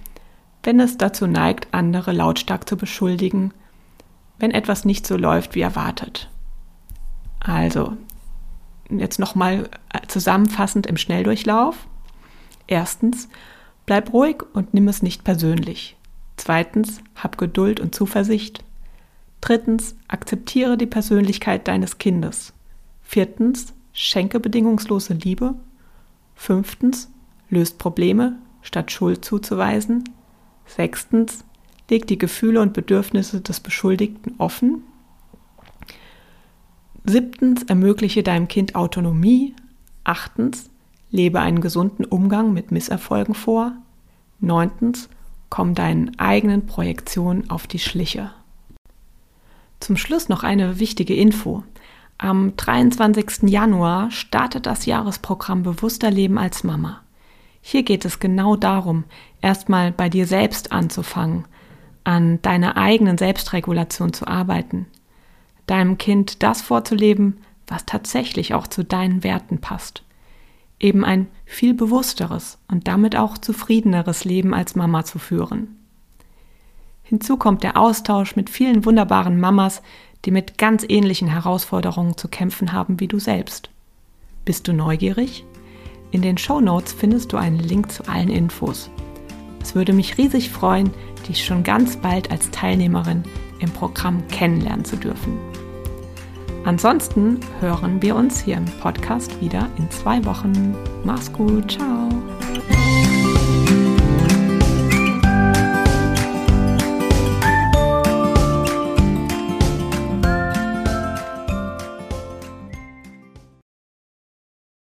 wenn 0.62 0.80
es 0.80 0.98
dazu 0.98 1.26
neigt, 1.26 1.68
andere 1.72 2.12
lautstark 2.12 2.68
zu 2.68 2.76
beschuldigen, 2.76 3.52
wenn 4.38 4.50
etwas 4.50 4.84
nicht 4.84 5.06
so 5.06 5.16
läuft 5.16 5.54
wie 5.54 5.60
erwartet. 5.60 6.28
Also, 7.40 7.96
jetzt 8.90 9.18
nochmal 9.18 9.70
zusammenfassend 10.08 10.86
im 10.86 10.96
Schnelldurchlauf. 10.96 11.86
Erstens, 12.66 13.28
bleib 13.86 14.12
ruhig 14.12 14.42
und 14.52 14.74
nimm 14.74 14.88
es 14.88 15.02
nicht 15.02 15.24
persönlich. 15.24 15.96
Zweitens, 16.36 17.00
hab 17.14 17.38
Geduld 17.38 17.80
und 17.80 17.94
Zuversicht. 17.94 18.62
Drittens, 19.40 19.96
akzeptiere 20.08 20.76
die 20.76 20.86
Persönlichkeit 20.86 21.66
deines 21.68 21.98
Kindes. 21.98 22.52
Viertens, 23.02 23.72
schenke 23.92 24.40
bedingungslose 24.40 25.14
Liebe. 25.14 25.54
Fünftens, 26.34 27.10
löst 27.48 27.78
Probleme, 27.78 28.38
statt 28.60 28.90
Schuld 28.90 29.24
zuzuweisen. 29.24 30.04
Sechstens, 30.66 31.44
leg 31.88 32.06
die 32.06 32.18
Gefühle 32.18 32.60
und 32.60 32.72
Bedürfnisse 32.72 33.40
des 33.40 33.60
Beschuldigten 33.60 34.34
offen. 34.38 34.82
Siebtens, 37.04 37.62
ermögliche 37.62 38.24
deinem 38.24 38.48
Kind 38.48 38.74
Autonomie. 38.74 39.54
Achtens, 40.02 40.70
lebe 41.10 41.40
einen 41.40 41.60
gesunden 41.60 42.04
Umgang 42.04 42.52
mit 42.52 42.72
Misserfolgen 42.72 43.34
vor. 43.34 43.72
Neuntens, 44.40 45.08
komm 45.50 45.74
deinen 45.74 46.18
eigenen 46.18 46.66
Projektionen 46.66 47.50
auf 47.50 47.66
die 47.66 47.78
Schliche. 47.78 48.32
Zum 49.80 49.96
Schluss 49.96 50.28
noch 50.28 50.42
eine 50.42 50.78
wichtige 50.78 51.14
Info. 51.14 51.62
Am 52.18 52.56
23. 52.56 53.48
Januar 53.48 54.10
startet 54.10 54.66
das 54.66 54.86
Jahresprogramm 54.86 55.62
Bewusster 55.62 56.10
Leben 56.10 56.38
als 56.38 56.64
Mama. 56.64 57.02
Hier 57.60 57.82
geht 57.82 58.04
es 58.04 58.20
genau 58.20 58.56
darum, 58.56 59.04
erstmal 59.42 59.92
bei 59.92 60.08
dir 60.08 60.26
selbst 60.26 60.72
anzufangen, 60.72 61.44
an 62.04 62.40
deiner 62.42 62.76
eigenen 62.76 63.18
Selbstregulation 63.18 64.12
zu 64.12 64.26
arbeiten, 64.26 64.86
deinem 65.66 65.98
Kind 65.98 66.42
das 66.42 66.62
vorzuleben, 66.62 67.38
was 67.66 67.84
tatsächlich 67.84 68.54
auch 68.54 68.68
zu 68.68 68.84
deinen 68.84 69.24
Werten 69.24 69.60
passt. 69.60 70.05
Eben 70.78 71.04
ein 71.04 71.28
viel 71.44 71.74
bewussteres 71.74 72.58
und 72.68 72.86
damit 72.86 73.16
auch 73.16 73.38
zufriedeneres 73.38 74.24
Leben 74.24 74.52
als 74.52 74.76
Mama 74.76 75.04
zu 75.04 75.18
führen. 75.18 75.76
Hinzu 77.02 77.36
kommt 77.36 77.62
der 77.62 77.76
Austausch 77.76 78.36
mit 78.36 78.50
vielen 78.50 78.84
wunderbaren 78.84 79.38
Mamas, 79.38 79.80
die 80.24 80.32
mit 80.32 80.58
ganz 80.58 80.84
ähnlichen 80.88 81.28
Herausforderungen 81.28 82.16
zu 82.16 82.28
kämpfen 82.28 82.72
haben 82.72 82.98
wie 82.98 83.06
du 83.08 83.18
selbst. 83.18 83.70
Bist 84.44 84.66
du 84.66 84.72
neugierig? 84.72 85.44
In 86.10 86.22
den 86.22 86.36
Show 86.36 86.60
Notes 86.60 86.92
findest 86.92 87.32
du 87.32 87.36
einen 87.36 87.58
Link 87.58 87.92
zu 87.92 88.08
allen 88.08 88.28
Infos. 88.28 88.90
Es 89.62 89.74
würde 89.74 89.92
mich 89.92 90.18
riesig 90.18 90.50
freuen, 90.50 90.90
dich 91.28 91.44
schon 91.44 91.64
ganz 91.64 91.96
bald 91.96 92.30
als 92.30 92.50
Teilnehmerin 92.50 93.24
im 93.60 93.70
Programm 93.70 94.26
kennenlernen 94.28 94.84
zu 94.84 94.96
dürfen. 94.96 95.38
Ansonsten 96.66 97.38
hören 97.60 98.02
wir 98.02 98.16
uns 98.16 98.40
hier 98.40 98.56
im 98.56 98.64
Podcast 98.80 99.40
wieder 99.40 99.68
in 99.78 99.88
zwei 99.92 100.24
Wochen. 100.24 100.74
Mach's 101.04 101.32
gut, 101.32 101.70
ciao. 101.70 102.08